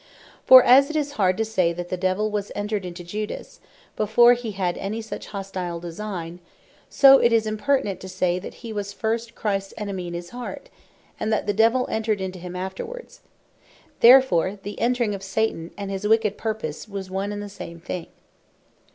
For 0.47 0.63
as 0.63 0.89
it 0.89 0.95
is 0.95 1.11
hard 1.11 1.37
to 1.37 1.45
say, 1.45 1.73
that 1.73 1.89
the 1.89 1.95
Devill 1.95 2.31
was 2.31 2.51
entred 2.55 2.85
into 2.87 3.03
Judas, 3.03 3.59
before 3.95 4.33
he 4.33 4.53
had 4.53 4.75
any 4.79 4.99
such 4.99 5.27
hostile 5.27 5.79
designe; 5.79 6.39
so 6.89 7.19
it 7.19 7.31
is 7.31 7.45
impertinent 7.45 7.99
to 7.99 8.09
say, 8.09 8.39
he 8.49 8.73
was 8.73 8.93
first 8.93 9.35
Christs 9.35 9.75
Enemy 9.77 10.07
in 10.07 10.13
his 10.15 10.31
heart, 10.31 10.71
and 11.19 11.31
that 11.31 11.45
the 11.45 11.53
Devill 11.53 11.85
entred 11.87 12.19
into 12.19 12.39
him 12.39 12.55
afterwards. 12.55 13.19
Therefore 13.99 14.57
the 14.63 14.75
Entring 14.81 15.13
of 15.13 15.21
Satan, 15.21 15.69
and 15.77 15.91
his 15.91 16.07
Wicked 16.07 16.35
Purpose, 16.35 16.87
was 16.87 17.11
one 17.11 17.31
and 17.31 17.43
the 17.43 17.47
same 17.47 17.79
thing. 17.79 18.07